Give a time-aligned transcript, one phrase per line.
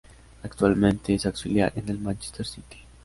[0.41, 2.79] Actualmente es auxiliar en el Manchester City.